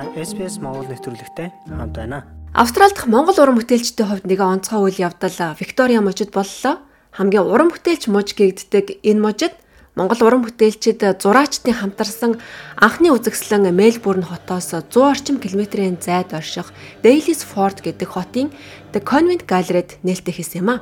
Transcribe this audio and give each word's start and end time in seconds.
Та 0.00 0.08
SPS 0.16 0.56
Монгол 0.64 0.88
нэвтрүүлэгтэй 0.88 1.52
хамт 1.68 1.92
байна. 1.92 2.24
Австрали 2.56 2.88
дахь 2.96 3.04
Монгол 3.04 3.36
уран 3.36 3.60
бүтээлчдийн 3.60 4.08
хувьд 4.08 4.24
нэгэн 4.24 4.56
онцгой 4.56 4.88
үйл 4.88 5.12
явдал 5.12 5.52
Виктория 5.60 6.00
мужид 6.00 6.32
боллоо. 6.32 6.80
Хамгийн 7.12 7.44
уран 7.44 7.68
бүтээлч 7.68 8.08
муж 8.08 8.32
гэгддэг 8.32 9.04
энэ 9.04 9.20
мужид 9.20 9.52
Монгол 10.00 10.24
уран 10.24 10.40
бүтээлчид 10.40 11.04
зураачдын 11.20 11.76
хамтарсан 11.76 12.40
анхны 12.80 13.12
үзэсгэлэн 13.12 13.76
Мельбурн 13.76 14.24
хотоос 14.24 14.72
100 14.72 14.88
орчим 14.88 15.36
километрийн 15.36 16.00
зайд 16.00 16.32
орших 16.32 16.72
Daly's 17.04 17.44
Fort 17.44 17.84
гэдэг 17.84 18.08
хотын 18.08 18.48
The 18.96 19.04
Convent 19.04 19.44
Gallery-д 19.44 20.00
нээлттэй 20.00 20.32
хийсэн 20.32 20.64
юм 20.64 20.68
а. 20.72 20.76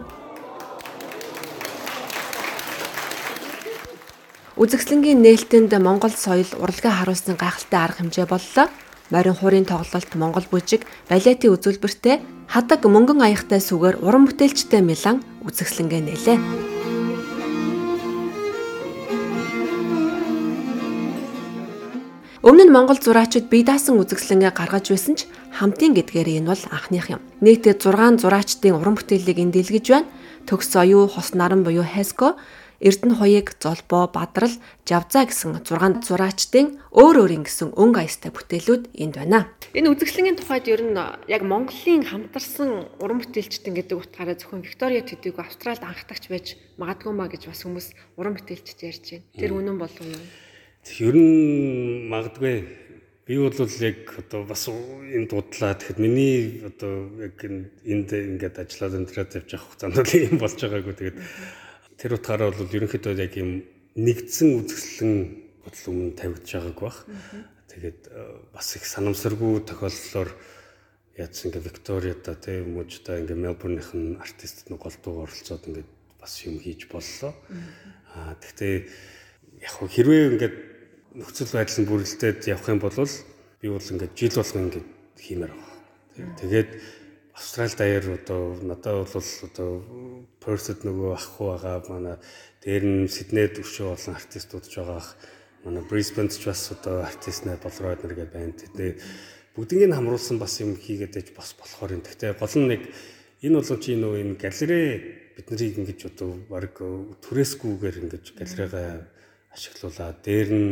Үзэсгэлэнгийн 4.55 5.19
нээлтэнд 5.27 5.75
Монгол 5.83 6.15
соёл 6.15 6.47
урлагаа 6.63 7.03
харуулсан 7.03 7.35
гайхалтай 7.35 7.83
арга 7.83 7.99
хэмжээ 7.99 8.31
боллоо. 8.31 8.71
Морин 9.09 9.33
хуурын 9.33 9.65
тоглолт 9.65 10.13
Монгол 10.21 10.45
бүжиг, 10.53 10.85
балетын 11.09 11.57
үзүүлбэртэй 11.57 12.21
хадаг 12.45 12.85
мөнгөн 12.85 13.25
аяхтай 13.25 13.57
сүгээр 13.57 14.05
уран 14.05 14.29
бүтээлчтэй 14.29 14.85
Милан 14.85 15.25
үзэсгэлэнгээ 15.49 16.03
нээлээ. 16.05 16.39
Өмнө 22.45 22.65
нь 22.69 22.75
Монгол 22.77 23.01
зураачид 23.01 23.49
бие 23.49 23.65
даасан 23.65 23.97
үзэсгэлэнгээ 23.97 24.53
гаргаж 24.53 24.93
байсан 24.93 25.17
ч 25.17 25.25
хамтын 25.57 25.97
гэдгээр 25.97 26.45
энэ 26.45 26.53
бол 26.53 26.65
анхных 26.69 27.09
юм. 27.09 27.25
Нийтдээ 27.41 27.81
6 27.81 28.21
зураачдын 28.21 28.77
уран 28.77 29.01
бүтээлийг 29.01 29.41
энд 29.41 29.57
дэлгэж 29.57 29.87
байна. 29.89 30.09
Төгс 30.45 30.77
оюу, 30.77 31.09
хос 31.09 31.33
наран 31.33 31.65
буюу 31.65 31.85
Хеско 31.85 32.37
Эрдэнэ 32.79 33.19
хуйг, 33.19 33.59
Золбоо, 33.59 34.07
Бадрал, 34.07 34.55
Жавзаа 34.87 35.27
гэсэн 35.27 35.67
6 35.67 36.07
зураачдын 36.07 36.79
өөр 36.95 37.27
өөрийн 37.27 37.43
гэсэн 37.43 37.75
өнгө 37.75 38.07
аястай 38.07 38.31
бүтээлүүд 38.31 38.95
энд 38.95 39.19
байна. 39.19 39.51
Энэ 39.75 39.91
үзэсгэлэнгийн 39.99 40.39
тухайд 40.39 40.71
ер 40.71 40.87
нь 40.87 40.95
яг 41.27 41.43
Монголын 41.43 42.07
хамтарсан 42.07 42.87
уран 43.03 43.19
бүтээлчдэн 43.19 43.75
гэдэг 43.75 43.99
утгаараа 43.99 44.39
зөвхөн 44.39 44.63
Виктория 44.63 45.03
Төдийг 45.03 45.43
Австралид 45.43 45.83
анхдагч 45.83 46.31
байж 46.31 46.47
магадгүй 46.79 47.11
маа 47.11 47.27
гэж 47.27 47.51
бас 47.51 47.67
хүмүүс 47.67 47.99
уран 48.15 48.39
бүтээлчд 48.39 48.79
ярьж 48.87 49.05
байна. 49.11 49.27
Тэр 49.35 49.59
үнэн 49.59 49.75
болов 49.75 49.99
уу? 49.99 50.23
Ер 51.03 51.15
нь 51.19 52.07
магадгүй 52.07 52.63
би 53.27 53.37
бол 53.43 53.53
яг 53.59 53.99
одоо 54.23 54.47
бас 54.47 54.71
энэ 54.71 55.27
дудлаа 55.27 55.75
тэгэхэд 55.75 55.99
миний 55.99 56.63
одоо 56.63 57.11
яг 57.19 57.37
энд 57.43 58.09
ингээд 58.15 58.57
ажиллаад 58.63 59.03
өндрээд 59.05 59.37
явж 59.37 59.51
авах 59.53 59.67
хугацаанд 59.67 59.99
л 60.01 60.15
юм 60.17 60.39
болж 60.41 60.57
байгаагүй 60.57 60.95
тэгээд 60.97 61.19
тэр 61.99 62.15
утгаараа 62.15 62.55
бол 62.55 62.71
ерөнхийдөө 62.71 63.15
яг 63.19 63.35
юм 63.35 63.67
нэгдсэн 63.99 64.63
үзэсгэлэн 64.63 65.15
бодол 65.67 65.85
өмнө 65.91 66.15
тавигдж 66.15 66.49
байгааг 66.55 66.79
бах. 66.79 66.99
Тэгээд 67.69 68.01
э, 68.07 68.39
бас 68.55 68.79
их 68.79 68.87
санамсаргүй 68.87 69.67
тохиолдлоор 69.67 70.31
яадсан 71.19 71.51
ингээ 71.51 71.67
Викториада 71.67 72.39
тийм 72.39 72.79
мужда 72.79 73.19
ингээ 73.19 73.35
Мельбурнийхэн 73.35 74.23
артист 74.23 74.71
нэг 74.71 74.79
голдууг 74.79 75.27
оролцоод 75.27 75.67
ингээ 75.67 75.87
бас 76.23 76.33
юм 76.47 76.63
хийж 76.63 76.87
боллоо. 76.87 77.35
Аа 78.15 78.39
тэгтээ 78.39 78.75
яг 79.67 79.75
хэрвээ 79.83 80.23
ингээ 80.39 80.53
нөхцөл 81.19 81.51
байдал 81.51 81.79
нь 81.83 81.91
бүрэлдээд 81.91 82.47
явах 82.47 82.71
юм 82.71 82.79
бол 82.79 82.95
би 83.59 83.67
бол 83.67 83.83
ингээ 83.83 84.11
жил 84.15 84.39
болгон 84.39 84.65
ингээ 84.71 84.85
хиймээр 85.19 85.53
байна. 85.53 86.35
Тэгээд 86.39 86.71
Австрали 87.39 87.71
даяар 87.79 88.19
одоо 88.19 88.59
надад 88.67 89.07
бол 89.15 89.23
одоо 89.47 89.71
Perth-д 90.43 90.83
нөгөө 90.83 91.11
ах 91.15 91.39
уу 91.39 91.55
байгаа 91.55 91.87
манай 91.87 92.17
дээр 92.67 92.83
нь 92.83 93.07
Сиднейд 93.07 93.63
өшөө 93.63 93.95
болсон 93.95 94.19
артистууд 94.19 94.67
ч 94.67 94.83
байгаа 94.83 94.99
ах 94.99 95.15
манай 95.63 95.87
Brisbane-д 95.87 96.35
ч 96.35 96.51
бас 96.51 96.67
одоо 96.75 97.07
артист 97.07 97.47
нар 97.47 97.63
болроод 97.63 98.03
нэр 98.03 98.15
гэдэг 98.19 98.35
байна. 98.35 98.59
Тэгээ 98.59 98.93
бүгднийг 99.55 99.95
хамруулсан 99.95 100.43
бас 100.43 100.59
юм 100.59 100.75
хийгээд 100.75 101.15
байж 101.15 101.29
бас 101.31 101.55
болохоор 101.55 101.95
юм. 101.95 102.03
Гэхдээ 102.03 102.35
гол 102.35 102.55
нь 102.59 102.71
нэг 102.75 102.83
энэ 103.47 103.55
бол 103.55 103.71
чи 103.79 103.95
нөгөө 103.95 104.19
энэ 104.19 104.35
галерей 104.43 104.87
бид 105.39 105.47
нарыг 105.47 105.79
ингэж 105.79 106.01
одоо 106.11 106.31
баг 106.51 106.75
түрээсгүйгээр 107.23 107.97
ингэж 108.03 108.25
галерейгаа 108.35 109.07
ашиглуулаад 109.55 110.19
дээр 110.27 110.51
нь 110.59 110.71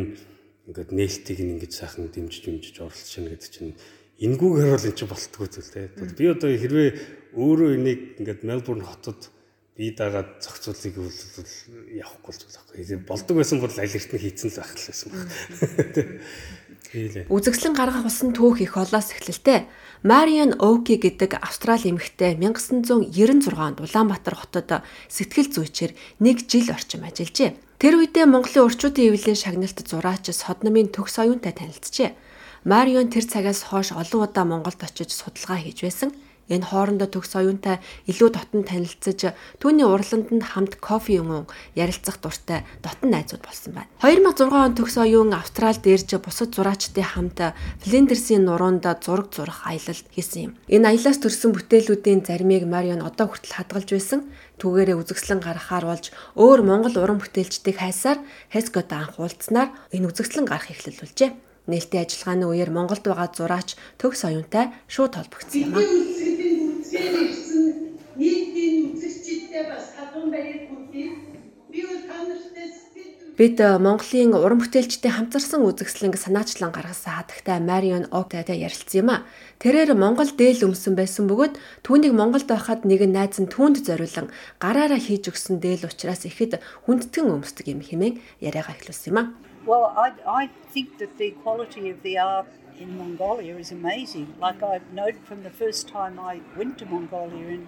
ингээд 0.67 0.91
нээлтийг 0.91 1.39
ингэж 1.47 1.73
сайхан 1.79 2.11
дэмжиж 2.11 2.43
дэмжиж 2.43 2.77
оролцож 2.83 3.13
байна 3.15 3.31
гэдэг 3.39 3.51
чинь 3.55 3.79
энгүүгээр 4.17 4.71
бол 4.73 4.89
эн 4.89 4.97
чинь 4.97 5.13
болтгоо 5.13 5.47
зүйл 5.47 5.73
те. 5.73 5.93
Би 5.93 6.25
одоо 6.33 6.51
хэрвээ 6.57 6.89
өөрөө 7.37 7.71
энийг 7.77 8.01
ингээд 8.21 8.49
Мельбурн 8.49 8.85
хотод 8.85 9.29
бие 9.77 9.93
дагаад 9.93 10.41
зохицуулыг 10.41 10.97
бол 10.97 11.13
явахгүй 11.93 12.33
л 12.33 12.41
зүйл 12.41 12.57
байхгүй. 12.57 13.05
Болдог 13.05 13.35
байсан 13.37 13.61
бол 13.61 13.77
аль 13.77 13.93
эрт 13.93 14.11
нь 14.17 14.23
хийцэн 14.25 14.49
л 14.49 14.61
байх 14.65 14.73
л 14.73 14.89
байсан 14.89 15.09
баг. 15.13 15.29
Үзэгслэн 17.29 17.77
гаргах 17.77 18.09
усан 18.09 18.33
түүх 18.33 18.65
их 18.65 18.81
олоос 18.81 19.13
эхлэлтэй. 19.13 19.69
Мариан 20.01 20.57
Оуки 20.57 20.97
гэдэг 20.97 21.37
Австрали 21.45 21.93
эмэгтэй 21.93 22.41
1996 22.41 23.53
онд 23.53 23.85
Улаанбаатар 23.85 24.37
хотод 24.39 24.81
сэтгэл 25.13 25.53
зүйчээр 25.53 25.93
нэг 26.25 26.49
жил 26.49 26.73
орчим 26.73 27.05
ажиллажээ. 27.05 27.59
Тэр 27.77 28.01
үедээ 28.01 28.25
Монголын 28.25 28.65
урчуудын 28.65 29.13
эвлэлийн 29.13 29.37
шагналт 29.37 29.77
зураач 29.85 30.33
Содномын 30.33 30.89
төгс 30.89 31.21
оюунтай 31.21 31.53
танилцжээ. 31.53 32.17
Марион 32.67 33.15
тэр 33.15 33.23
цагаас 33.23 33.63
хойш 33.63 33.95
олон 33.95 34.27
удаа 34.27 34.43
Монголд 34.43 34.83
очиж 34.83 35.15
судалгаа 35.15 35.63
хийж 35.63 35.87
байсан. 35.87 36.11
Энэ 36.51 36.67
хоорондоо 36.67 37.07
төгс 37.07 37.39
оюунтай 37.39 37.79
илүү 38.11 38.35
дотн 38.35 38.67
танилцж 38.67 39.31
түүний 39.63 39.87
урланд 39.87 40.35
нь 40.35 40.43
хамт 40.43 40.75
кофе 40.83 41.23
юм 41.23 41.47
ярилцах 41.79 42.19
дуртай 42.19 42.67
дотн 42.83 43.15
найзууд 43.15 43.47
болсон 43.47 43.71
байна. 43.79 43.91
2006 44.03 44.51
он 44.51 44.75
төгс 44.75 44.99
оюун 44.99 45.31
Австралид 45.31 45.87
ирж 45.87 46.11
бусад 46.19 46.59
зураачдын 46.59 47.07
хамт 47.07 47.39
Флиндерсийн 47.87 48.43
нуруунд 48.43 48.83
зураг 48.99 49.31
зурах 49.31 49.63
аялал 49.63 50.03
хийсэн 50.11 50.51
юм. 50.51 50.53
Энэ 50.67 50.91
аяллаас 50.91 51.23
төрсэн 51.23 51.55
бүтээлүүдийн 51.55 52.27
заримыг 52.27 52.67
Марион 52.67 53.07
одоо 53.07 53.31
хүртэл 53.31 53.63
хадгалж 53.63 53.95
байсан. 53.95 54.27
Түүгээрээ 54.59 54.99
үзэсгэлэн 54.99 55.39
гаргахаар 55.39 55.87
болж 55.87 56.11
өөр 56.35 56.67
Монгол 56.67 56.99
уран 56.99 57.23
бүтээлчдийг 57.23 57.79
хайсаар 57.79 58.19
Хескот 58.51 58.91
анх 58.91 59.23
уулзнаар 59.23 59.71
энэ 59.95 60.11
үзэсгэлэн 60.11 60.47
гарах 60.51 60.75
эхлэлүүлжээ. 60.75 61.47
Нээлтийн 61.67 62.07
ажиллагааны 62.07 62.47
үеэр 62.47 62.71
Монголд 62.71 63.05
байгаа 63.07 63.29
зураач 63.35 63.75
төгс 63.99 64.23
оюунтай 64.29 64.71
шууд 64.87 65.19
холбогдсон 65.19 65.61
юм 65.67 65.75
а. 65.75 65.83
Бид 73.37 73.61
э, 73.61 73.77
Монголын 73.77 74.33
уран 74.33 74.65
бүтээлчдийн 74.65 75.13
хамтарсан 75.13 75.61
үзэсгэлэнг 75.69 76.17
санаачлан 76.17 76.73
гаргасан 76.73 77.21
хатагтай 77.21 77.61
Марион 77.61 78.09
Октай 78.09 78.49
ярилцсан 78.49 78.97
юм 79.05 79.11
а. 79.13 79.29
Тэрээр 79.61 79.93
Монгол 79.93 80.33
дээл 80.33 80.65
өмсөн 80.65 80.97
байсан 80.97 81.29
бөгөөд 81.29 81.61
түүнийг 81.85 82.17
Монголд 82.17 82.49
байхад 82.49 82.89
нэгэн 82.89 83.13
найз 83.13 83.37
нь 83.37 83.53
түүнд 83.53 83.85
зориулан 83.85 84.33
гараараа 84.57 84.97
хийж 84.97 85.29
өгсөн 85.29 85.61
дээл 85.61 85.85
учраас 85.85 86.25
ихэд 86.25 86.65
хүндтгэн 86.89 87.29
өмсдөг 87.29 87.69
юм 87.69 87.85
хэмээн 87.85 88.17
яриагаа 88.41 88.73
эхлүүлсэн 88.73 89.13
юм 89.13 89.19
а. 89.21 89.25
Well, 89.67 89.93
I, 89.97 90.13
I 90.27 90.47
think 90.71 90.99
that 90.99 91.19
the 91.19 91.33
quality 91.33 91.91
of 91.91 92.03
the 92.05 92.19
art 92.19 92.47
in 92.79 92.97
Mongolia 92.97 93.57
is 93.57 93.73
amazing. 93.73 94.35
Like 94.39 94.63
I've 94.63 94.93
noted 94.93 95.25
from 95.25 95.43
the 95.43 95.51
first 95.51 95.89
time 95.89 96.21
I 96.21 96.41
went 96.57 96.79
to 96.79 96.87
Mongolia 96.87 97.49
in 97.49 97.65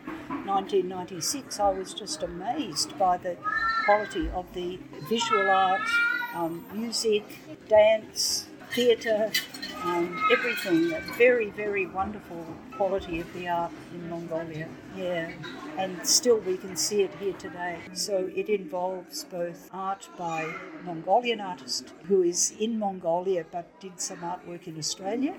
1996, 0.46 1.58
I 1.58 1.70
was 1.70 1.92
just 1.94 2.22
amazed 2.22 2.96
by 2.98 3.16
the 3.16 3.36
quality 3.84 4.28
of 4.30 4.46
the 4.54 4.78
visual 5.08 5.50
art, 5.50 5.80
um, 6.36 6.64
music, 6.72 7.24
dance, 7.68 8.46
theatre, 8.72 9.32
um, 9.82 10.24
everything. 10.30 10.94
Very, 11.16 11.50
very 11.50 11.86
wonderful 11.86 12.46
quality 12.78 13.16
of 13.24 13.28
the 13.36 13.44
art 13.48 13.72
in 13.94 14.02
Mongolia. 14.14 14.66
Yeah, 14.96 15.30
and 15.82 15.92
still 16.16 16.38
we 16.50 16.56
can 16.56 16.74
see 16.76 17.00
it 17.06 17.12
here 17.20 17.36
today. 17.46 17.74
So 17.92 18.14
it 18.40 18.48
involves 18.48 19.24
both 19.38 19.60
art 19.72 20.08
by 20.16 20.40
Mongolian 20.84 21.40
artist 21.52 21.84
who 22.08 22.22
is 22.22 22.40
in 22.58 22.78
Mongolia 22.78 23.44
but 23.54 23.66
did 23.84 23.96
some 24.08 24.22
artwork 24.32 24.66
in 24.70 24.76
Australia, 24.78 25.34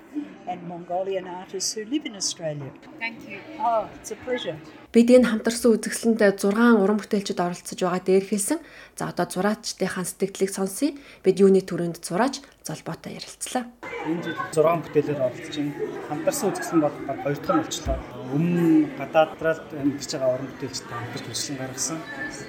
and 0.46 0.58
Mongolian 0.74 1.26
artists 1.26 1.72
who 1.74 1.84
live 1.94 2.04
in 2.10 2.14
Australia. 2.22 2.70
Thank 2.98 3.28
you. 3.28 3.38
Oh, 3.58 3.88
it's 3.96 4.12
a 4.12 4.18
pleasure. 4.26 4.58
Бид 4.90 5.06
энэ 5.06 5.30
хамтарсан 5.30 5.70
үзэсгэлэнд 5.78 6.42
6 6.42 6.50
уран 6.82 6.98
бүтээлчд 6.98 7.38
оролцож 7.38 7.78
байгаа 7.78 8.02
дээр 8.02 8.26
хэлсэн. 8.26 8.58
За 8.98 9.06
одоо 9.06 9.22
зураачдынхаа 9.30 10.02
сэтгэлдлийг 10.02 10.50
сонсъё. 10.50 10.98
Бид 11.22 11.38
юуны 11.38 11.62
төрөнд 11.62 12.02
зураач 12.02 12.42
золбоотой 12.66 13.14
ярилцлаа. 13.14 13.70
Энэ 14.10 14.34
жил 14.34 14.34
6 14.50 14.90
бүтээлээр 14.90 15.22
оролцож 15.22 15.54
байна. 15.62 15.78
Хамтарсан 16.10 16.46
үзэсгэлэн 16.50 16.82
бол 16.82 16.96
2 17.30 17.38
дахь 17.38 17.56
нь 17.56 17.62
болчлоо. 17.62 17.98
Өмнө 18.34 18.66
гадаадраад 18.98 19.62
амьдарч 19.82 20.10
байгаа 20.14 20.34
уран 20.34 20.48
бүтээлчтэй 20.50 20.96
хамтарч 20.98 21.24
үзэсгэлэн 21.30 21.60
гаргасан. 21.62 21.98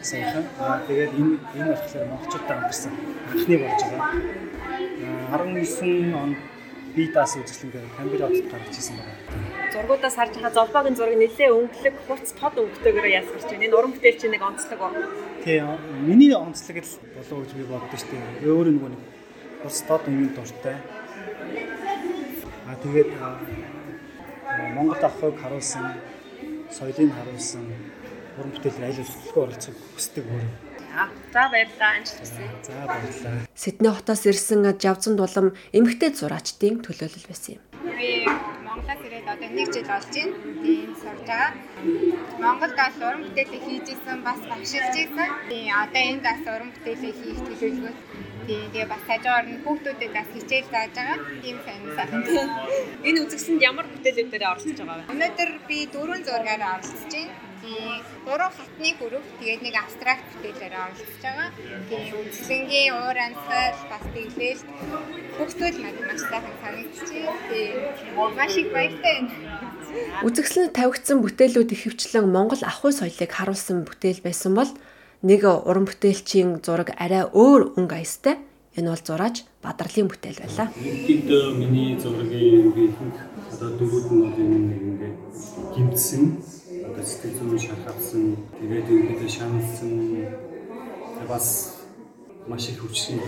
Саяхан. 0.09 0.45
Тэгээд 0.87 1.11
энэ 1.21 1.33
энэ 1.57 1.69
болохоор 1.71 2.07
монголчуудтай 2.09 2.55
хамтарсан 2.57 2.93
анхны 3.31 3.55
болж 3.61 3.81
байгаа. 3.85 4.09
19 5.37 6.21
онд 6.23 6.37
би 6.95 7.03
даас 7.13 7.33
үзэсгэлэнгээ 7.37 7.95
Камбера 7.97 8.27
хотод 8.27 8.51
гаргаж 8.51 8.75
ирсэн 8.77 8.97
байна 8.97 9.51
зургуудаас 9.71 10.15
харж 10.19 10.33
байгаа 10.35 10.57
золбоогийн 10.57 10.97
зураг 10.99 11.15
нэлээ 11.15 11.49
өнгөлөг 11.55 11.95
хурц 12.07 12.27
тод 12.35 12.55
өнгөтэйгээр 12.59 13.07
ясгарч 13.19 13.47
байна. 13.47 13.65
Энэ 13.65 13.77
уран 13.79 13.91
бүтээл 13.95 14.19
чинь 14.19 14.33
нэг 14.35 14.43
онцлог 14.43 14.79
ба. 14.83 14.89
Тий. 15.43 15.63
Миний 16.09 16.33
онцлог 16.35 16.77
л 16.83 16.91
болов 17.15 17.37
гэж 17.47 17.51
би 17.55 17.63
боддог 17.71 17.99
шүү 17.99 18.11
дээ. 18.11 18.51
Өөр 18.51 18.67
нэг 18.75 18.83
нэг 18.91 19.03
хурц 19.63 19.79
тод 19.87 20.03
өнгөнд 20.11 20.35
дуртай. 20.35 20.77
Аа 22.67 22.75
тэгээд 22.83 23.11
Монгол 24.75 25.03
ахыг 25.03 25.35
харуулсан 25.41 25.85
соёлыг 26.71 27.11
харуулсан 27.17 27.65
уран 28.37 28.51
бүтээл 28.55 28.85
айл 28.87 28.99
хөдөлгөөн 29.01 29.45
оролцох 29.45 29.77
хүсдэг 29.95 30.25
өөр. 30.25 30.47
За 31.33 31.47
баярлалаа 31.51 31.91
анчлалсан. 31.97 32.47
За 32.63 32.83
баярлалаа. 32.87 33.47
Сидней 33.55 33.91
хотоос 33.91 34.23
ирсэн 34.27 34.67
Жавзан 34.75 35.15
дулам 35.15 35.55
эмэгтэй 35.71 36.11
зураачдын 36.11 36.83
төлөөлөл 36.83 37.27
байсан 37.27 37.55
юм. 37.55 37.61
Би 37.95 38.27
Монголоос 38.81 39.05
ирээд 39.05 39.27
одоо 39.33 39.49
нэг 39.57 39.67
жил 39.73 39.85
болж 39.85 40.07
байна. 40.15 40.35
Тийм 40.63 40.89
сурж 41.01 41.21
байгаа. 41.29 41.51
Монголд 42.41 42.75
бас 42.81 42.95
уран 42.97 43.21
бүтээлээ 43.25 43.61
хийж 43.65 43.87
исэн 43.93 44.19
бас 44.25 44.41
багшилж 44.49 44.95
исэн. 45.05 45.29
Тийм 45.49 45.69
одоо 45.83 46.01
энд 46.09 46.23
бас 46.25 46.41
уран 46.53 46.69
бүтээлээ 46.73 47.13
хийх 47.19 47.39
төлөвлөгөө 47.45 47.93
Тийм 48.47 48.65
тэгээ 48.73 48.91
бас 48.93 49.03
хажуугаар 49.07 49.45
нь 49.45 49.61
хүүхдүүдэд 49.63 50.11
бас 50.17 50.29
хичээл 50.33 50.71
зааж 50.73 50.91
байгаа. 50.97 51.17
Тийм 51.43 51.57
сайн 51.65 51.81
сайхан. 51.97 52.21
Энэ 53.07 53.21
үзэгсэнд 53.23 53.61
ямар 53.69 53.85
бүтээлүүдээр 53.93 54.49
оролцож 54.49 54.79
байгаа 54.81 54.97
вэ? 55.05 55.11
Өнөөдөр 55.13 55.51
би 55.69 55.77
дөрвөн 55.93 56.21
зургаар 56.25 56.61
оролцож 56.73 57.13
байна. 57.13 57.50
Гурван 58.25 58.51
хатны 58.51 58.89
хөрөв 58.99 59.23
тэгээд 59.39 59.61
нэг 59.63 59.75
абстракт 59.79 60.25
бүтээлээр 60.35 60.73
оролцож 60.75 61.13
байгаа. 61.23 61.49
Тийм 61.87 62.05
үзлэнгийн 62.21 62.93
уур 62.99 63.17
амьсгал 63.17 63.79
бас 63.91 64.05
тэглэл 64.11 64.61
хүүхдүүд 65.35 65.75
надад 65.79 66.05
маш 66.07 66.21
сайхан 66.27 66.55
санагдчихэв. 66.61 67.37
Тийм 67.49 68.35
маш 68.35 68.53
их 68.59 68.69
баяртай 68.75 69.13
байна. 69.23 69.31
Үзэгсэлд 70.27 70.75
тавигдсан 70.75 71.17
бүтээлүүд 71.23 71.71
ихэвчлэн 71.75 72.27
Монгол 72.27 72.63
ахуй 72.67 72.91
соёлыг 72.91 73.31
харуулсан 73.31 73.87
бүтээл 73.87 74.21
байсан 74.23 74.51
бол 74.55 74.71
нэг 75.23 75.41
уран 75.47 75.85
бүтээлчийн 75.87 76.59
зураг 76.65 76.91
арай 76.99 77.23
өөр 77.27 77.79
өнгө 77.79 77.95
аястай. 77.99 78.35
Энэ 78.75 78.91
бол 78.91 79.03
зураач 79.03 79.43
Бадрлын 79.63 80.07
бүтээл 80.07 80.39
байлаа. 80.43 80.67
Энд 80.75 81.27
миний 81.59 81.99
зургийн 81.99 82.71
ихэнх 82.71 83.19
одоо 83.51 83.69
дөрүүд 83.75 84.07
нь 84.11 84.21
бол 84.23 84.37
энэ 84.39 84.59
нэг 84.71 84.81
ингээд 84.89 85.17
гимтсэн 85.75 86.23
одоо 86.91 87.03
сэтгэл 87.07 87.37
зүйн 87.39 87.59
шархавсан 87.65 88.23
тэгээд 88.59 88.87
ингээд 88.91 89.31
шаналсан 89.31 89.93
бас 91.31 91.47
маш 92.47 92.67
их 92.69 92.83
хүчин 92.83 93.19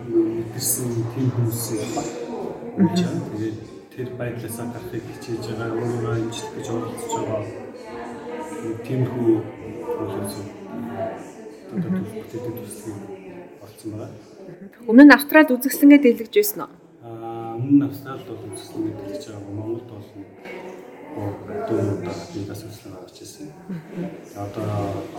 мэдэрсэн 0.00 0.88
тийм 1.12 1.28
хүмүүс 1.36 1.62
байна. 1.76 3.20
Тэгээд 3.36 3.58
тэр 3.92 4.08
байдлаасаа 4.16 4.66
гарахыг 4.72 5.04
хичээж 5.04 5.44
байгаа 5.52 5.76
өөрөө 5.76 6.12
амжилт 6.16 6.52
гэж 6.56 6.66
оролцож 6.72 7.12
байгаа. 7.28 7.44
Тийм 8.86 9.02
хүү 9.12 9.30
үйлс 10.00 10.36
одоо 11.68 11.90
төлөвлөлтөд 11.92 12.44
төслийг 12.64 12.98
олцсон 13.60 13.90
байгаа. 13.92 14.20
Өмнө 14.88 15.04
нь 15.04 15.16
Австралид 15.16 15.52
үзэсгэлэнгээ 15.52 16.00
уу? 16.64 16.72
Аа 17.04 17.60
өмнө 17.60 17.76
нь 17.76 17.86
Австралид 17.88 18.26
бол 18.28 18.44
үзэсгэлэнгээ 18.48 18.96
дэлгэж 18.96 19.24
байгаа. 19.28 19.52
Монголд 19.52 19.88
бол 19.92 20.08
дөрөвдөө 21.16 22.16
бидас 22.34 22.60
үзэсгэлэн 22.64 22.96
гарч 22.96 23.16
ирсэн. 23.24 23.48
Одоо 24.36 24.64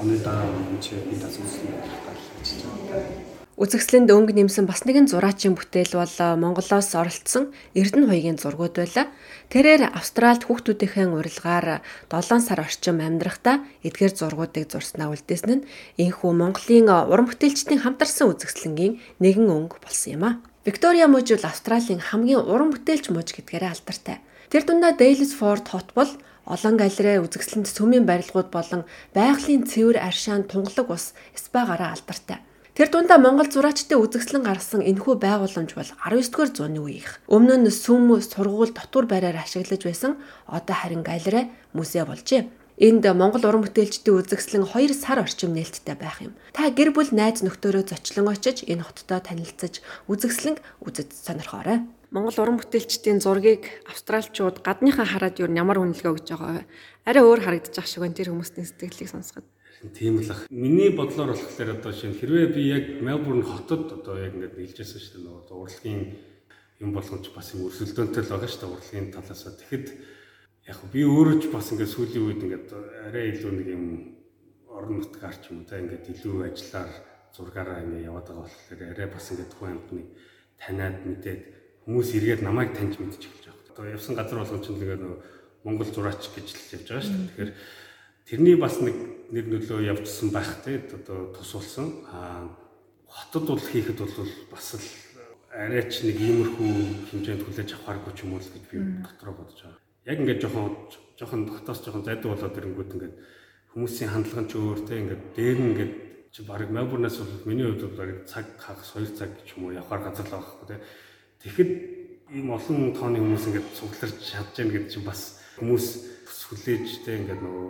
оны 0.01 0.15
дараа 0.25 0.49
энэ 0.49 0.81
чи 0.81 0.97
бидас 1.09 1.37
үзэсгэлэн 1.37 1.81
гарч 2.05 2.23
ирж 2.41 2.61
байгаа. 2.65 3.33
Үзэгсэлэнд 3.53 4.09
өнгө 4.09 4.33
нэмсэн 4.33 4.65
бас 4.65 4.81
нэгэн 4.81 5.05
зураачийн 5.05 5.53
бүтээл 5.53 5.93
бол 5.93 6.17
Монголоос 6.41 6.89
оролцсон 6.97 7.53
Эрдэнэ 7.77 8.09
хуйгийн 8.09 8.41
зургууд 8.41 8.81
байлаа. 8.81 9.13
Тэрээр 9.53 9.93
Австральд 9.93 10.49
хүүхдүүдийн 10.49 11.13
урилгаар 11.13 11.85
7 12.09 12.41
сар 12.41 12.59
орчим 12.65 12.97
амьдрахдаа 12.97 13.61
эдгээр 13.85 14.13
зургуудыг 14.17 14.73
зурснаа 14.73 15.13
үлдээсэн 15.13 15.61
нь 15.61 15.65
энэхүү 16.01 16.31
Монголын 16.33 16.89
уран 16.89 17.29
бүтээлчдийн 17.29 17.85
хамтарсан 17.85 18.33
үзэгсэлэнгийн 18.33 18.97
нэгэн 19.21 19.45
өнгө 19.45 19.85
болсон 19.85 20.09
юм 20.17 20.23
а. 20.25 20.41
Виктория 20.65 21.05
муж 21.05 21.29
бол 21.29 21.45
Австралийн 21.45 22.01
хамгийн 22.01 22.41
уран 22.41 22.73
бүтээлч 22.73 23.13
муж 23.13 23.37
гэдгээрээ 23.37 23.69
алдартай. 23.69 24.17
Тэр 24.53 24.69
дундаа 24.69 24.93
Daylesford 24.93 25.65
хот 25.65 25.97
бол 25.97 26.11
олон 26.45 26.75
галерей 26.77 27.17
үзэгсэлэнд 27.25 27.73
цөмийн 27.73 28.05
барилгууд 28.05 28.53
болон 28.53 28.85
байгалийн 29.17 29.65
цэвэр 29.65 29.97
аршаан 29.97 30.45
тунгалаг 30.45 30.93
ус 30.93 31.17
спа-гаараа 31.33 31.97
алдартай. 31.97 32.37
Тэр 32.77 32.93
дундаа 32.93 33.17
Монгол 33.17 33.49
зураачдын 33.49 33.97
үзэгслэн 33.97 34.45
гаргасан 34.45 34.85
энэхүү 34.85 35.17
байгууламж 35.17 35.73
бол 35.73 35.89
19-р 36.05 36.49
зууны 36.53 36.85
үеийнх. 36.85 37.17
Өмнө 37.25 37.65
нь 37.65 37.73
сүм 37.73 38.13
сургууль 38.21 38.77
дотор 38.77 39.09
байраар 39.09 39.41
ашиглаж 39.41 39.81
байсан 39.89 40.21
одоо 40.45 40.75
харин 40.77 41.01
галерей 41.01 41.49
музей 41.73 42.05
болжээ. 42.05 42.45
Энд 42.81 43.05
Монгол 43.05 43.45
уран 43.45 43.61
бүтээлчдийн 43.61 44.17
үзэгслэн 44.17 44.65
2 44.65 44.97
сар 44.97 45.21
орчим 45.21 45.53
нээлттэй 45.53 45.93
байх 45.93 46.25
юм. 46.25 46.33
Та 46.57 46.73
гэр 46.73 46.89
бүл 46.89 47.13
найз 47.13 47.45
нөхдөөрөө 47.45 47.85
зочлон 47.85 48.33
очиж 48.33 48.65
энэ 48.65 48.81
хоттой 48.81 49.21
танилцаж 49.21 49.85
үзэгслэн 50.09 50.57
үзэж 50.81 51.13
сонирхоорой. 51.13 51.85
Монгол 52.09 52.33
уран 52.41 52.57
бүтээлчдийн 52.57 53.21
зургийг 53.21 53.85
австралчууд 53.85 54.65
гадныхаа 54.65 55.05
хараад 55.05 55.37
юу 55.37 55.53
ямар 55.53 55.77
үнэлгээ 55.85 56.13
өгж 56.17 56.33
байгаа 56.33 56.65
вэ? 56.65 56.69
Арай 57.05 57.21
өөр 57.21 57.41
харагдаж 57.45 57.77
ах 57.77 57.85
шиг 57.85 58.01
байна 58.01 58.17
тэр 58.17 58.33
хүмүүсийн 58.33 58.65
сэтгэлийг 58.65 59.09
сонсоход. 59.13 59.45
Тийм 59.93 60.17
л 60.17 60.33
ах. 60.33 60.49
Миний 60.49 60.89
бодлоор 60.89 61.37
болохоор 61.37 61.77
одоо 61.77 61.93
шинэ 61.93 62.17
хэрвээ 62.17 62.47
би 62.57 62.61
яг 62.73 62.85
Мельбурн 63.05 63.45
хотод 63.45 64.01
одоо 64.01 64.17
яг 64.17 64.33
ингээд 64.33 64.57
нийлжсэн 64.57 64.97
шүү 64.97 65.21
дээ 65.21 65.25
нөгөө 65.29 65.61
урлагийн 65.61 66.01
юм 66.81 66.89
болгоомж 66.89 67.29
бас 67.37 67.53
юм 67.53 67.69
өрсөлдөөнтэй 67.69 68.23
л 68.25 68.31
байгаа 68.33 68.49
шүү 68.49 68.61
дээ 68.61 68.73
урлагийн 68.73 69.07
талаас. 69.13 69.43
Тэгэхэд 69.61 69.87
яг 70.67 70.79
би 70.91 71.03
өөрөө 71.03 71.35
ч 71.43 71.51
бас 71.51 71.71
ингээд 71.75 71.91
сүүлийн 71.91 72.23
үед 72.23 72.41
ингээд 72.43 72.67
арай 73.11 73.35
илүү 73.35 73.51
нэг 73.51 73.67
юм 73.67 73.85
орон 74.71 75.03
нутгаар 75.03 75.35
ч 75.35 75.51
юм 75.51 75.63
уу 75.63 75.67
та 75.67 75.79
ингээд 75.79 76.07
илүү 76.07 76.47
ажиллаар 76.47 76.91
зургаараа 77.35 77.83
ингээд 77.83 78.07
яваад 78.07 78.27
байгаа 78.31 78.47
болохоор 78.47 78.81
арай 78.95 79.07
бас 79.11 79.25
ингээд 79.31 79.53
хүн 79.59 79.71
амтны 79.75 80.01
таниад 80.55 80.97
мэдээд 81.03 81.41
хүмүүс 81.83 82.09
эргээд 82.15 82.41
намайг 82.47 82.71
таньж 82.71 82.95
мэдчих 82.95 83.27
эхэлж 83.27 83.45
байгаа. 83.51 83.71
Одоо 83.75 83.85
явсан 83.91 84.15
газар 84.15 84.39
болгон 84.39 84.63
ч 84.63 84.67
нэгээр 84.71 85.03
Монгол 85.67 85.89
зураач 85.91 86.23
гэж 86.31 86.47
л 86.47 86.73
явж 86.79 86.87
байгаа 86.87 87.03
шүү 87.03 87.17
дээ. 87.19 87.27
Тэгэхээр 87.27 87.51
тэрний 88.23 88.55
бас 88.55 88.75
нэг 88.79 88.95
нэр 89.35 89.45
нөлөө 89.51 89.79
явжсан 89.83 90.29
байх 90.31 90.51
те 90.63 90.79
одоо 90.79 91.35
тусуулсан. 91.35 92.07
Аа 92.07 92.47
хотод 93.11 93.43
бол 93.51 93.59
хийхэд 93.59 93.99
бол 93.99 94.31
бас 94.47 94.67
л 94.79 94.87
арайч 95.51 96.07
нэг 96.07 96.17
иймэрхүү 96.17 96.71
хэмжээнд 97.11 97.43
хүлээж 97.43 97.69
авахааргүй 97.75 98.13
ч 98.15 98.19
юм 98.23 98.33
уу 98.33 98.41
л 98.41 98.53
гэж 98.53 98.63
би 98.71 98.77
дотроо 99.03 99.35
бодож 99.37 99.59
байгаа. 99.59 99.82
Яг 100.05 100.19
ингээд 100.19 100.43
жоохон 100.43 100.75
жоохон 101.15 101.45
дотоос 101.47 101.79
жоохон 101.83 102.03
зайдуу 102.03 102.35
болоод 102.35 102.57
ирэнгүүт 102.59 102.93
ингээд 102.95 103.15
хүмүүсийн 103.71 104.11
хандлага 104.11 104.43
ч 104.49 104.53
өөр 104.59 104.79
те 104.83 104.99
ингээд 104.99 105.23
дээр 105.35 105.57
нь 105.59 105.69
ингээд 105.71 105.93
чи 106.33 106.41
баг 106.43 106.67
Мельбурнаас 106.67 107.17
бол 107.21 107.47
миний 107.47 107.67
хувьд 107.69 107.93
бол 107.95 108.11
цаг 108.27 108.45
хагас 108.57 108.91
2 108.99 109.15
цаг 109.15 109.31
ч 109.47 109.55
юм 109.55 109.69
уу 109.69 109.77
явахаар 109.77 110.11
газар 110.11 110.27
л 110.27 110.35
байхгүй 110.35 110.65
те. 110.67 110.75
Тэгэхэд 111.39 111.71
ийм 112.35 112.51
олон 112.51 112.91
тооны 112.97 113.21
хүмүүс 113.21 113.45
ингээд 113.47 113.67
цугларч 113.77 114.17
чадж 114.19 114.53
гэнэ 114.57 114.73
гэдэг 114.73 114.89
чинь 114.91 115.07
бас 115.07 115.39
хүмүүс 115.61 115.87
хүлээж 116.53 117.05
те 117.05 117.17
ингээд 117.21 117.41
нөгөө 117.41 117.67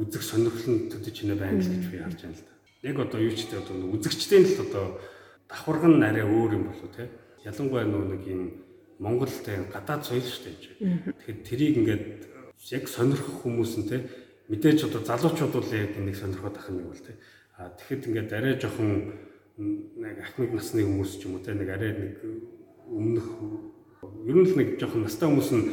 үзэх 0.00 0.22
сонирхол 0.22 0.68
нь 0.68 0.88
төдөж 0.92 1.16
инэ 1.24 1.34
байна 1.36 1.60
л 1.60 1.68
гэж 1.68 1.84
би 1.90 1.98
харж 2.00 2.20
байна 2.24 2.36
л 2.36 2.44
да. 2.44 2.52
Яг 2.84 2.96
одоо 3.00 3.20
юу 3.20 3.34
ч 3.36 3.48
гэдэг 3.48 3.60
одоо 3.64 3.76
үзэгчдийн 3.94 4.44
л 4.48 4.62
одоо 4.64 4.84
давхарга 5.48 5.88
нь 5.92 6.04
арай 6.04 6.24
өөр 6.24 6.50
юм 6.56 6.64
болов 6.72 6.90
те. 6.96 7.08
Ялангуяа 7.44 7.84
нөө 7.84 8.04
нэг 8.16 8.22
юм 8.26 8.42
Монголтэй 8.98 9.66
гадаад 9.72 10.02
соёл 10.04 10.22
шүү 10.22 10.44
дээ. 10.44 10.56
Тэгэхээр 11.18 11.38
тэрийг 11.46 11.74
ингээд 11.78 12.04
яг 12.70 12.84
сонирхох 12.88 13.42
хүмүүс 13.42 13.72
нь 13.80 13.88
те 13.88 13.96
мэдээж 14.48 14.88
одоо 14.88 15.02
залуучууд 15.02 15.52
бол 15.52 15.70
яг 15.74 15.92
нэг 15.98 16.16
сонирхоод 16.16 16.56
ах 16.56 16.68
юм 16.70 16.88
бол 16.88 17.02
те. 17.02 17.18
А 17.58 17.74
тэгэхэд 17.74 18.08
ингээд 18.08 18.30
арай 18.32 18.54
жоохон 18.60 18.90
нэг 19.58 20.16
ахмад 20.22 20.52
насны 20.54 20.86
хүмүүс 20.86 21.18
ч 21.18 21.26
юм 21.26 21.38
уу 21.38 21.44
те 21.44 21.54
нэг 21.54 21.68
арай 21.70 21.92
нэг 21.92 22.14
өмнөх 22.88 23.28
ер 24.26 24.36
нь 24.38 24.48
л 24.48 24.56
нэг 24.58 24.68
жоохон 24.78 25.06
настай 25.06 25.26
хүмүүс 25.28 25.50
нь 25.54 25.64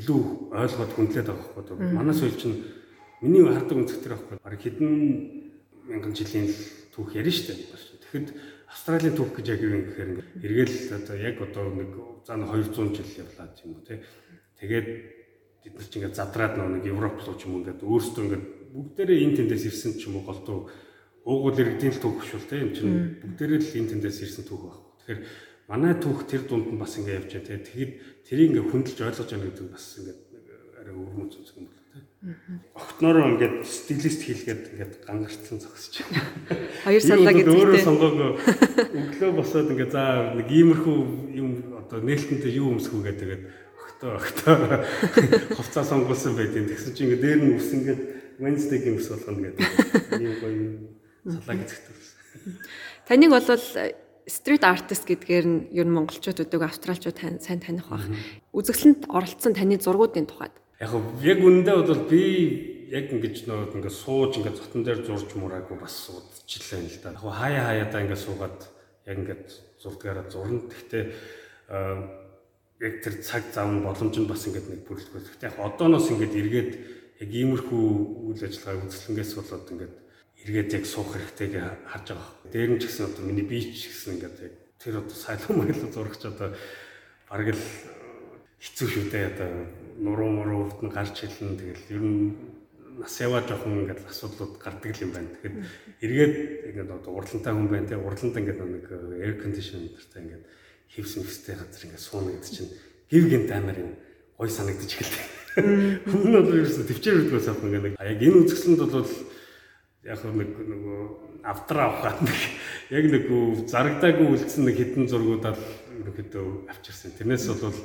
илүү 0.00 0.20
ойлгоод 0.54 0.92
хүндлээд 0.94 1.28
байгаа 1.28 1.52
байхгүй. 1.56 1.92
Манай 1.92 2.14
соёл 2.14 2.36
чинь 2.38 2.58
Миний 3.20 3.44
хардаг 3.44 3.76
үнцгтэр 3.76 4.16
байхгүй 4.16 4.38
баг 4.40 4.56
хэдэн 4.56 4.92
мянган 5.84 6.16
жилийн 6.16 6.48
түүх 6.88 7.12
ярина 7.12 7.36
шүү 7.36 7.52
дээ. 7.52 7.99
Тэгэхэд 8.10 8.34
Австралийн 8.66 9.14
түүх 9.14 9.38
гэж 9.38 9.46
яг 9.54 9.60
юу 9.62 9.74
юм 9.78 9.84
гэхээр 9.86 10.10
эргээл 10.42 10.76
одоо 10.98 11.16
яг 11.16 11.36
одоо 11.38 11.64
нэг 11.70 11.90
зан 12.26 12.42
200 12.42 12.90
жил 12.98 13.22
явлаа 13.22 13.46
юм 13.62 13.78
уу 13.78 13.86
те. 13.86 14.02
Тэгээд 14.58 14.88
бид 15.62 15.74
нар 15.78 15.86
ч 15.86 15.92
ингээд 15.94 16.18
задраад 16.18 16.54
нэг 16.58 16.84
Европ 16.90 17.22
руу 17.22 17.38
ч 17.38 17.46
юм 17.46 17.62
ингээд 17.62 17.86
өөрсдөө 17.86 18.22
ингээд 18.26 18.44
бүгдээрээ 18.74 19.22
энэ 19.30 19.36
тэндээс 19.38 19.64
ирсэн 19.70 19.92
ч 19.94 20.10
юм 20.10 20.18
уу 20.18 20.26
голдуу 20.26 20.58
уугуул 21.22 21.58
иргэдийн 21.58 21.94
түүх 22.02 22.18
шүү 22.26 22.42
те. 22.50 22.62
Энд 22.66 22.74
чинь 22.74 23.22
бүгдээрээ 23.22 23.58
л 23.62 23.78
энэ 23.78 23.90
тэндээс 23.94 24.18
ирсэн 24.26 24.44
түүх 24.46 24.62
баг. 24.66 24.78
Тэгэхээр 25.06 25.20
манай 25.70 25.94
түүх 25.94 26.26
тэр 26.26 26.42
дунд 26.50 26.66
нь 26.70 26.80
бас 26.82 26.98
ингээд 26.98 27.18
явж 27.26 27.30
байгаа 27.30 27.46
те. 27.46 27.62
Тэгэхэд 27.62 27.92
тэрийг 28.26 28.48
ингээд 28.50 28.70
хөндлөж 28.74 28.98
ойлгож 29.06 29.28
байгаа 29.30 29.46
гэдэг 29.54 29.68
бас 29.70 29.86
ингээд 30.02 30.29
арай 30.80 30.94
өвөрмөц 30.96 31.36
үзэх 31.36 31.56
юм 31.60 31.68
бол 31.68 31.80
Огтнороо 32.76 33.32
ингээд 33.32 33.64
стилист 33.64 34.20
хийлгээд 34.24 34.76
ингээд 34.76 34.94
гангарцсан 35.08 35.56
зогсож 35.56 36.04
байна. 36.04 36.28
Хоёр 36.84 37.00
саллаа 37.00 37.32
гэдэг. 37.32 37.56
Өөрөө 37.56 37.80
сонгоог 37.80 38.14
өглөө 38.92 39.30
босоод 39.40 39.72
ингээд 39.72 39.92
за 39.96 40.36
нэг 40.36 40.48
иймэрхүү 40.52 40.98
юм 41.40 41.48
одоо 41.80 42.04
нээлтэнтэй 42.04 42.52
юу 42.60 42.76
өмсөх 42.76 42.92
үгээд 42.92 43.18
тэгээд 43.24 43.42
огтоо 43.72 44.10
огтоо 44.20 44.54
хувцас 45.56 45.88
сонгуулсан 45.88 46.36
байдیں۔ 46.36 46.68
Тэгсэн 46.68 46.92
чинь 46.92 47.08
ингээд 47.08 47.24
дээр 47.24 47.40
нь 47.40 47.56
ус 47.56 47.68
ингээд 47.72 48.00
Wednesday-гийн 48.36 48.96
ус 49.00 49.08
болгоно 49.08 49.40
гэдэг. 49.40 49.64
Ийм 50.20 50.34
гоё 50.44 50.60
саллаа 51.24 51.56
гэцэгтэй. 51.56 51.96
Таныг 53.08 53.30
бол 53.32 53.48
стрит 54.28 54.62
артист 54.64 55.08
гэдгээр 55.08 55.46
нь 55.48 55.58
ер 55.72 55.88
нь 55.88 55.96
монголчууд 55.96 56.44
өдөг 56.44 56.62
австралчууд 56.68 57.40
сайн 57.42 57.60
таних 57.64 57.88
бах. 57.88 58.06
Үзэсгэлэнт 58.54 59.08
оролцсон 59.10 59.56
таны 59.56 59.80
зургуудын 59.80 60.28
тухайд. 60.28 60.54
Яг 60.80 60.96
яг 61.20 61.38
үндэ 61.44 61.72
бол 61.76 62.04
би 62.08 62.22
яг 62.88 63.12
ингэж 63.12 63.44
нөө 63.44 63.76
ингээд 63.76 63.94
сууж 63.94 64.40
ингээд 64.40 64.56
зотон 64.56 64.82
дээр 64.82 65.04
зурж 65.04 65.36
мураагүй 65.36 65.76
бас 65.76 66.08
удчихлаа 66.08 66.80
л 66.80 66.98
да. 67.04 67.12
Яг 67.12 67.20
хаяа 67.20 67.64
хаяадаа 67.68 68.00
ингээд 68.00 68.24
суугаад 68.24 68.58
яг 69.06 69.16
ингээд 69.20 69.46
зурдгаараа 69.78 70.26
зурна. 70.32 70.64
Гэхдээ 70.72 71.04
яг 72.80 72.94
тэр 73.04 73.14
цаг 73.20 73.44
зав 73.52 73.68
нь 73.68 73.84
боломж 73.84 74.16
нь 74.16 74.26
бас 74.26 74.42
ингээд 74.48 74.68
нэг 74.72 74.80
бүрэлдэхүүн. 74.88 75.28
Гэхдээ 75.28 75.48
яг 75.52 75.58
одооноос 75.60 76.08
ингээд 76.16 76.34
эргээд 76.40 76.72
яг 77.20 77.28
иймэрхүү 77.28 77.84
үйл 78.32 78.40
ажиллагаа 78.40 78.88
үзэсгэлэнгээс 78.88 79.32
болоод 79.36 79.66
ингээд 79.68 79.94
эргээд 80.48 80.70
яг 80.80 80.84
суух 80.88 81.12
хэрэгтэйг 81.12 81.52
харж 81.92 82.06
байгаа. 82.16 82.32
Дээр 82.48 82.70
нь 82.72 82.80
ч 82.80 82.88
гэсэн 82.88 83.12
одоо 83.12 83.22
миний 83.28 83.44
бие 83.44 83.68
ч 83.68 83.92
гэсэн 83.92 84.16
ингээд 84.16 84.36
яг 84.48 84.54
тэр 84.80 85.04
одоо 85.04 85.12
сайлан 85.12 85.54
маялал 85.60 85.92
зурагч 85.92 86.24
одоо 86.24 86.56
бараг 87.28 87.52
л 87.52 87.62
хэцүү 88.60 88.86
шүү 88.88 89.04
дээ 89.08 89.26
одоо 89.32 89.50
нуруу 90.00 90.30
муруу 90.30 90.60
урд 90.68 90.80
нь 90.84 90.92
гарч 90.92 91.24
хэлнэ 91.24 91.56
тэгэл 91.56 91.92
ер 91.96 92.02
нь 92.04 92.36
нас 93.00 93.16
яваа 93.20 93.40
жоохон 93.48 93.88
ингээд 93.88 94.04
асуудлууд 94.04 94.60
гардаг 94.60 94.92
юм 95.00 95.12
байна. 95.16 95.32
Тэгэхэд 95.32 95.56
эргээд 96.04 96.34
ингээд 96.68 96.90
одоо 96.92 97.12
урдлантай 97.16 97.52
хүн 97.56 97.68
байна 97.72 97.88
те 97.88 97.96
урдланд 97.96 98.36
ингээд 98.36 98.60
нэг 98.60 98.84
air 99.24 99.34
conditioner-тай 99.40 100.20
ингээд 100.20 100.44
хевсэн 100.92 101.24
хэвстэй 101.24 101.54
газар 101.56 101.82
ингээд 101.88 102.04
сууна 102.04 102.36
гэдэг 102.36 102.52
чинь 102.52 102.72
гів 103.08 103.24
гинт 103.32 103.50
амар 103.50 103.78
юм 103.80 103.92
гой 104.36 104.50
санагдаж 104.52 104.90
эхэлдэг. 104.92 105.24
Хүн 106.04 106.22
нь 106.28 106.34
бол 106.36 106.52
ерөөсө 106.52 106.84
төвчээр 106.84 107.20
өгдгөөс 107.24 107.48
авах 107.48 107.64
ингээд 107.64 107.84
нэг 107.88 107.94
яг 107.96 108.20
энэ 108.20 108.40
үзэсгэлэнд 108.44 108.82
бол 108.92 109.12
яг 110.04 110.20
нэг 110.24 110.50
нөгөө 110.60 111.00
автраа 111.44 111.84
авахад 111.88 112.18
нэг 112.20 112.40
яг 112.92 113.04
нэг 113.08 113.24
зарагдаагүй 113.64 114.26
үлдсэн 114.28 114.64
нэг 114.68 114.76
хитэн 114.76 115.08
зургуудаар 115.08 115.58
ерөнхийдөө 116.04 116.68
авчирсан. 116.68 117.16
Тэрнээс 117.16 117.48
бол 117.48 117.76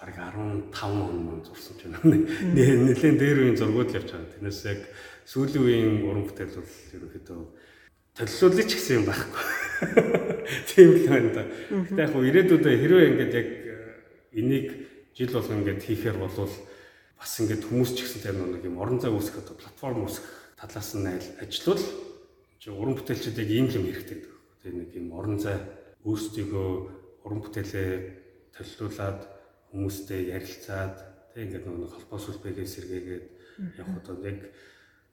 бараг 0.00 0.16
15 0.16 0.80
он 0.88 1.44
зурсан 1.44 1.76
ч 1.76 1.84
байна. 1.84 2.00
Нэлээд 2.56 3.18
дээр 3.20 3.38
үеийн 3.44 3.60
зургууд 3.60 3.92
л 3.92 3.98
явж 4.00 4.08
байгаа. 4.16 4.32
Тэрнээс 4.32 4.60
яг 4.64 4.80
сүүлийн 5.28 5.60
үеийн 5.60 6.08
уран 6.08 6.24
бүтээл 6.24 6.56
бол 6.56 6.72
ерөнхийдөө 6.96 7.40
төлөвлөлөж 8.16 8.64
ч 8.64 8.72
гэсэн 8.80 8.96
юм 8.96 9.04
байхгүй. 9.04 9.44
Тийм 10.72 10.88
л 10.96 11.04
байна 11.04 11.30
да. 11.36 11.42
Гэтэ 11.68 12.00
яг 12.00 12.14
ирээдүйдээ 12.16 12.76
хэрвээ 12.80 13.08
ингээд 13.12 13.34
яг 13.36 13.48
энийг 14.32 14.66
жил 15.12 15.32
болго 15.36 15.52
ингээд 15.52 15.84
хийхээр 15.84 16.16
бол 16.16 16.32
бас 17.20 17.32
ингээд 17.44 17.68
хүмүүс 17.68 17.90
ч 17.92 17.98
гэсэн 18.08 18.20
тэр 18.24 18.36
нэг 18.40 18.64
юм 18.64 18.80
орон 18.80 19.04
зай 19.04 19.12
үүсгэх 19.12 19.44
одоо 19.44 19.56
платформ 19.60 20.08
үүсгэх 20.08 20.56
талаас 20.56 20.90
нь 20.96 21.12
ажиллавал 21.44 21.84
чи 22.56 22.68
уран 22.72 22.96
бүтээлчид 22.96 23.36
яг 23.36 23.50
ийм 23.52 23.68
юм 23.68 23.84
хэрэгтэй. 23.84 24.24
Тэгээ 24.64 24.76
нэг 24.80 24.90
юм 24.96 25.12
орон 25.12 25.36
зай 25.36 25.60
өөрсдийгөө 26.08 26.68
уран 27.28 27.40
бүтээлээ 27.44 27.92
төлөвлүүлээд 28.56 29.39
хүмүүстэй 29.70 30.34
ярилцаад 30.34 30.96
тэг 31.34 31.42
ингээд 31.46 31.66
нэг 31.66 31.90
холбоос 31.94 32.26
үлбэгээ 32.30 32.66
сэргээгээд 32.66 33.26
явах 33.78 33.96
одоо 34.02 34.16
яг 34.26 34.38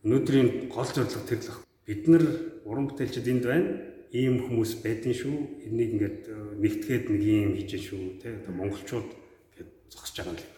өнөөдрийн 0.04 0.70
гол 0.70 0.90
зорилго 0.90 1.24
тэр 1.30 1.42
л 1.46 1.62
бид 1.86 2.04
нар 2.10 2.24
уран 2.66 2.90
бүтээлчид 2.90 3.28
энд 3.32 3.46
байна. 3.46 3.70
Ийм 4.12 4.40
хүмүүс 4.48 4.82
байдэн 4.82 5.14
шүү. 5.14 5.36
Энийг 5.68 5.90
ингээд 6.00 6.22
э, 6.32 6.36
нэгтгээд 6.64 7.06
нэг 7.12 7.22
юм 7.22 7.52
хийж 7.60 7.72
шүү 7.76 8.24
тэг 8.24 8.40
одоо 8.40 8.54
монголчууд 8.56 9.10
гэд 9.60 9.70
зогсож 9.92 10.16
байгаа 10.24 10.36
юм 10.36 10.58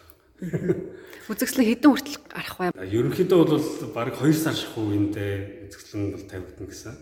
Үзэгслэн 1.28 1.68
хэдэн 1.68 1.90
хүртэл 1.92 2.18
гарах 2.32 2.56
вэ? 2.56 2.66
Ерөнхийдөө 2.80 3.38
бол 3.44 3.60
бараг 3.92 4.16
2 4.16 4.32
сар 4.32 4.56
шахуу 4.56 4.88
эндээ 4.88 5.68
үзэгслэн 5.68 6.16
бол 6.16 6.24
тавигдана 6.24 6.68
гэсэн. 6.72 6.96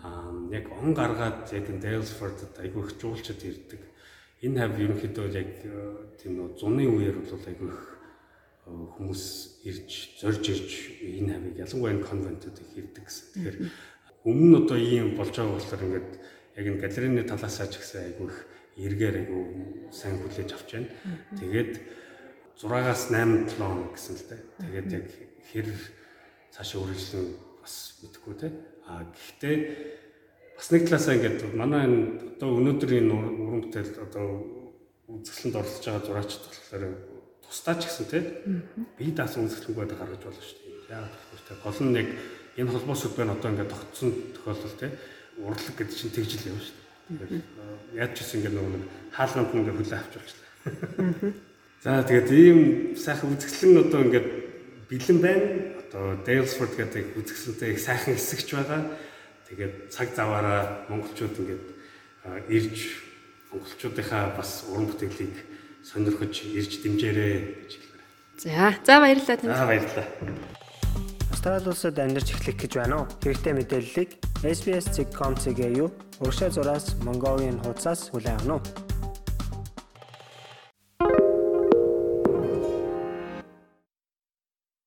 Аа 0.00 0.32
яг 0.48 0.64
он 0.72 0.96
гаргаад 0.96 1.52
яг 1.52 1.68
Dalesford 1.76 2.40
айгүй 2.56 2.88
их 2.88 2.96
жуулчд 2.96 3.36
ирдэг. 3.44 3.80
Энэ 4.40 4.56
хав 4.60 4.72
ерөнхийдөө 4.80 5.26
яг 5.36 5.50
э, 5.68 5.72
тийм 6.16 6.40
нөө 6.40 6.56
зуны 6.56 6.88
үеэр 6.88 7.20
бол 7.20 7.44
айгүй 7.44 7.68
э, 7.68 8.72
хүмүүс 8.96 9.24
ирж 9.68 9.90
зорж 10.16 10.44
ирж 10.48 10.70
энэ 11.04 11.36
хавыг 11.36 11.56
ялангуяа 11.60 12.00
конвентууд 12.00 12.56
их 12.56 12.72
ирдэг 12.72 13.04
гэсэн. 13.04 13.26
Тэгэхээр 13.36 13.58
өмнө 14.24 14.48
нь 14.48 14.58
одоо 14.64 14.78
ийм 14.80 15.12
болж 15.12 15.36
байгаа 15.36 15.60
болохоор 15.60 15.84
ингээд 15.84 16.10
яг 16.56 16.64
энэ 16.72 16.80
галерейны 16.80 17.22
талаасаа 17.28 17.68
ч 17.68 17.84
гэсэн 17.84 18.00
айгүй 18.16 18.28
их 18.32 18.38
эргээр 18.80 19.16
айгүй 19.20 19.42
сайн 19.92 20.16
хүлээж 20.24 20.50
авч 20.56 20.68
байна. 20.72 20.88
Тэгээд 21.36 21.72
6-аас 22.56 23.02
8 23.12 23.44
7 23.44 23.60
хоног 23.60 23.92
гэсэн 23.92 24.14
л 24.16 24.24
дээ. 24.24 24.40
Тэгээд 24.64 24.88
яг 24.96 25.06
хэр 25.52 25.68
цаашаа 26.48 26.80
үргэлжлэн 26.80 27.28
бас 27.60 27.74
мэдэхгүй 28.00 28.34
те. 28.40 28.48
А 28.88 29.04
гэхдээ 29.04 29.56
бас 30.60 30.68
нэг 30.68 30.84
талаасаа 30.84 31.16
ингээд 31.16 31.56
манай 31.56 31.88
энэ 31.88 32.36
одоо 32.36 32.60
өнөөдрийн 32.60 33.08
уран 33.08 33.64
бүтээл 33.64 33.96
одоо 34.04 34.26
үзэсгэлэнд 35.08 35.56
оролцож 35.56 35.84
байгаа 35.88 36.04
зураачд 36.04 36.42
болохоор 36.44 36.84
тусдаа 37.40 37.74
ч 37.80 37.88
гэсэн 37.88 38.06
те. 38.12 38.20
Би 39.00 39.08
даасан 39.16 39.48
үзэсгэлэнгүй 39.48 39.88
гаргаж 39.88 40.20
болно 40.20 40.44
шүү 40.44 40.60
дээ. 40.84 41.00
Гэвэл 41.00 41.48
те 41.48 41.54
гол 41.64 41.80
нь 41.80 41.96
яг 41.96 42.08
энэ 42.60 42.72
холбоос 42.76 43.02
үгээр 43.08 43.32
одоо 43.32 43.48
ингээд 43.56 43.72
тогтсон 43.72 44.10
тохиолдол 44.36 44.76
те. 44.76 44.88
Урлаг 45.40 45.74
гэдэг 45.80 45.96
чинь 45.96 46.12
тэгж 46.12 46.32
л 46.36 46.50
юм 46.52 46.60
шүү 46.60 46.76
дээ. 46.76 47.24
Тэгэхээр 47.24 47.44
яаж 47.96 48.10
ч 48.12 48.18
гэсэн 48.20 48.36
ингээд 48.44 48.56
нөгөө 48.60 48.82
хаалганд 49.16 49.50
ингээд 49.56 49.78
хүлээ 49.80 49.96
авч 49.96 50.12
болчихлоо. 50.20 51.32
За 51.88 52.04
тэгээд 52.04 52.28
ийм 52.36 52.60
сайхан 53.00 53.32
үзэсгэлэн 53.32 53.80
одоо 53.88 54.00
ингээд 54.04 54.28
бэлэн 54.92 55.18
байна. 55.24 55.48
Одоо 55.88 56.04
Dalesford 56.20 56.76
гэдэг 56.76 57.16
үзэсгэлэнтэй 57.16 57.70
их 57.72 57.80
сайхан 57.80 58.12
хэсэгч 58.12 58.48
байгаа. 58.52 58.80
Тэгээд 59.50 59.90
цаг 59.90 60.14
заваараа 60.14 60.86
монголчууд 60.86 61.34
ингээд 61.34 61.64
ирж 62.54 63.02
монголчуудынхаа 63.50 64.38
бас 64.38 64.62
уран 64.70 64.86
бүтээлийг 64.86 65.34
сонирхож 65.82 66.34
ирж 66.54 66.78
дэмжээрэй 66.86 67.34
гэж 67.66 67.72
хэлмээр. 67.74 68.02
За, 68.38 68.78
за 68.86 68.94
баярлалаа 69.02 69.36
тань. 69.42 69.50
За 69.50 69.66
баярлалаа. 69.66 70.06
Австрали 71.34 71.66
улсад 71.66 71.98
амьдарч 71.98 72.30
эхлэх 72.30 72.56
гэж 72.62 72.72
байна 72.78 73.02
уу? 73.02 73.10
Хэрэгтэй 73.26 73.54
мэдээллийг 73.58 74.10
SBS.com.cg 74.46 75.60
юу? 75.74 75.90
Урагшаа 76.22 76.54
зураас 76.54 76.94
Mongolian 77.02 77.58
хуудасаас 77.58 78.14
хүлээн 78.14 78.38
авах 78.38 78.62
нь. 78.62 78.89